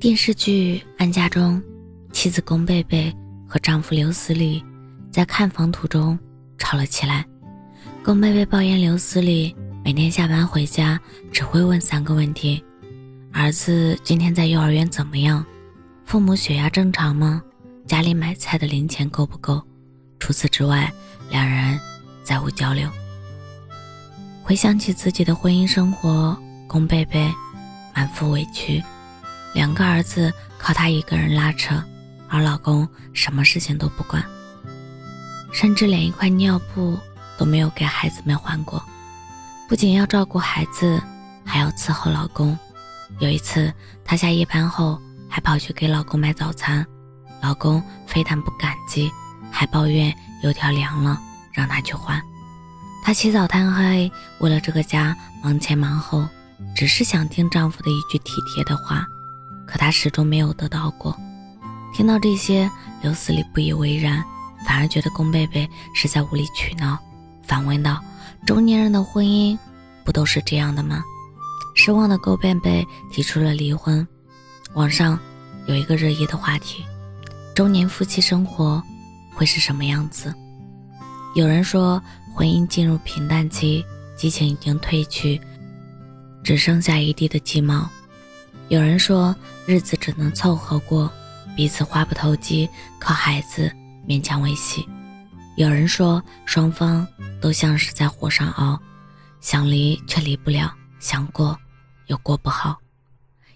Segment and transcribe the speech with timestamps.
[0.00, 1.62] 电视剧《安家》中，
[2.10, 3.14] 妻子龚贝贝
[3.46, 4.64] 和丈夫刘思礼
[5.12, 6.18] 在看房途中
[6.56, 7.22] 吵了起来。
[8.02, 9.54] 龚贝贝抱怨刘思礼
[9.84, 10.98] 每天下班回家
[11.30, 12.64] 只会问三个问题：
[13.30, 15.44] 儿子今天在幼儿园怎么样？
[16.06, 17.42] 父母血压正常吗？
[17.86, 19.62] 家里买菜的零钱够不够？
[20.18, 20.90] 除此之外，
[21.28, 21.78] 两人
[22.24, 22.88] 再无交流。
[24.42, 26.34] 回想起自己的婚姻生活，
[26.66, 27.30] 龚贝贝
[27.94, 28.82] 满腹委屈。
[29.52, 31.82] 两个儿子靠她一个人拉扯，
[32.28, 34.24] 而老公什么事情都不管，
[35.52, 36.98] 甚至连一块尿布
[37.36, 38.82] 都没有给孩子们换过。
[39.68, 41.00] 不仅要照顾孩子，
[41.44, 42.58] 还要伺候老公。
[43.18, 43.72] 有一次，
[44.04, 46.86] 她下夜班后还跑去给老公买早餐，
[47.40, 49.10] 老公非但不感激，
[49.50, 51.18] 还抱怨油条凉了，
[51.52, 52.20] 让她去换。
[53.04, 56.26] 她起早贪黑，为了这个家忙前忙后，
[56.76, 59.06] 只是想听丈夫的一句体贴的话。
[59.70, 61.16] 可他始终没有得到过。
[61.94, 62.68] 听到这些，
[63.02, 64.22] 刘思礼不以为然，
[64.66, 66.98] 反而觉得龚贝贝是在无理取闹，
[67.44, 68.02] 反问道
[68.44, 69.56] ：“中年人的婚姻
[70.04, 71.04] 不都是这样的吗？”
[71.76, 74.06] 失望的龚贝贝提出了离婚。
[74.74, 75.18] 网上
[75.66, 76.84] 有一个热议的话题：
[77.54, 78.82] 中年夫妻生活
[79.34, 80.34] 会是什么样子？
[81.36, 82.02] 有人说，
[82.34, 83.84] 婚姻进入平淡期，
[84.16, 85.40] 激情已经褪去，
[86.42, 87.88] 只剩下一地的鸡毛。
[88.70, 89.34] 有人说
[89.66, 91.12] 日子只能凑合过，
[91.56, 92.68] 彼此话不投机，
[93.00, 93.68] 靠孩子
[94.06, 94.88] 勉强维系。
[95.56, 97.04] 有人说双方
[97.40, 98.80] 都像是在火上熬，
[99.40, 101.58] 想离却离不了，想过
[102.06, 102.78] 又过不好。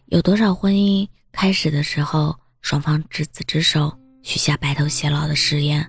[0.06, 5.88] 有多少婚姻开始的时候双方执子之手，许下白头偕老的誓言，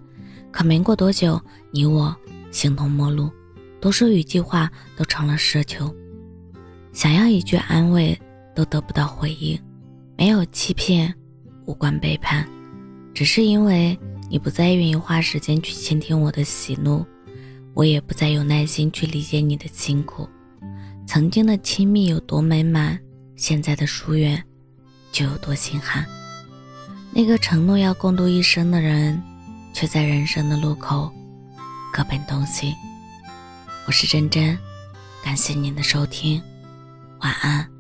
[0.51, 2.15] 可没过多久，你我
[2.51, 3.31] 形同陌路，
[3.81, 5.91] 多说一句话都成了奢求，
[6.93, 8.15] 想要一句安慰。
[8.55, 9.59] 都得不到回应，
[10.17, 11.13] 没有欺骗，
[11.66, 12.47] 无关背叛，
[13.13, 13.97] 只是因为
[14.29, 17.05] 你不再愿意花时间去倾听我的喜怒，
[17.73, 20.27] 我也不再有耐心去理解你的辛苦。
[21.05, 22.97] 曾经的亲密有多美满，
[23.35, 24.41] 现在的疏远
[25.11, 26.05] 就有多心寒。
[27.11, 29.21] 那个承诺要共度一生的人，
[29.73, 31.11] 却在人生的路口
[31.94, 32.73] 各奔东西。
[33.85, 34.57] 我是真真，
[35.23, 36.41] 感谢您的收听，
[37.19, 37.75] 晚安。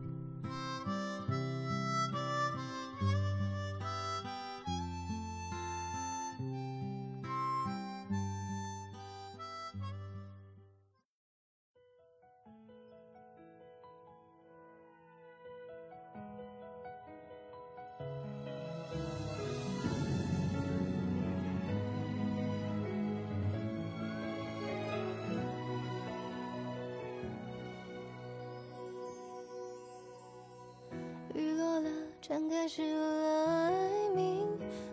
[32.27, 34.47] 展开始了哀鸣，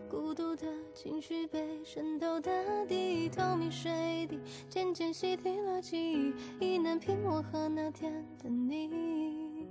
[0.07, 2.53] 孤独的情绪被渗透大
[2.87, 4.39] 地，透明水滴
[4.69, 9.67] 渐渐洗涤了记忆，意难平我和那天的你。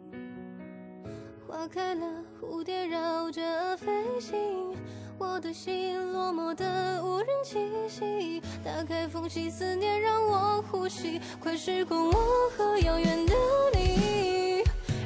[1.48, 4.76] 花开了，蝴蝶绕着飞行，
[5.20, 8.42] 我的心落寞的无人栖息。
[8.66, 13.36] 打开缝隙，思念让我呼吸，快时空，我和遥远的
[13.76, 14.21] 你，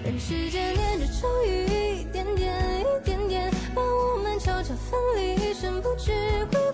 [0.05, 6.11] 任时间念着咒语一点点一点点把我们悄悄分离深不知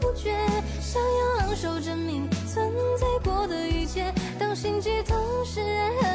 [0.02, 0.36] 不觉
[0.82, 6.11] 想要昂首证明存在过的一切当心悸同是爱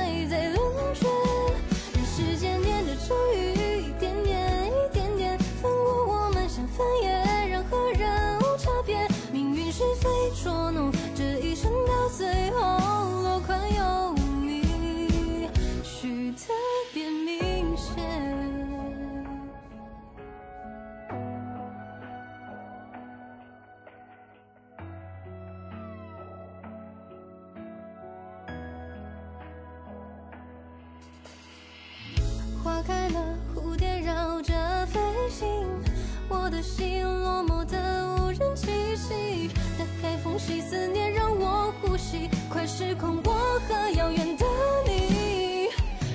[36.47, 39.51] 我的心落寞的无人栖息。
[39.77, 43.33] 打开缝隙，思念让我呼吸，快失控，我
[43.67, 44.47] 和遥远的
[44.87, 45.67] 你，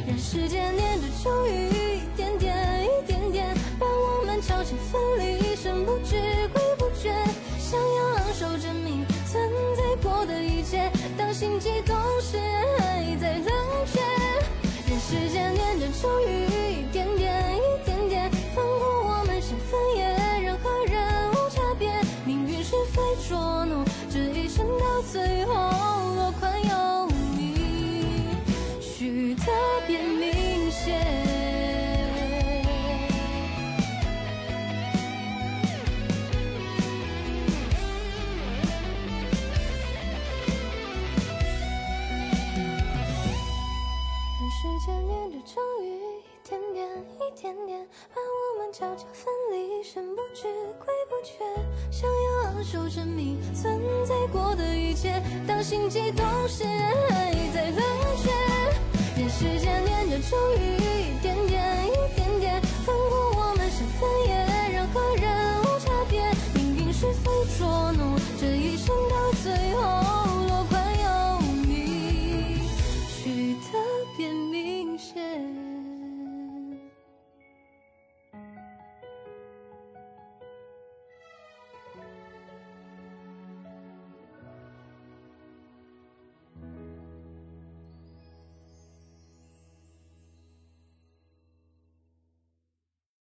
[0.08, 1.61] 任时间念着咒语，
[48.14, 50.44] 把我们悄悄分离神不知
[50.80, 51.44] 鬼不觉
[51.92, 57.78] 想要昂首证明存在过的一切当心悸动时还在冷
[58.24, 58.61] 却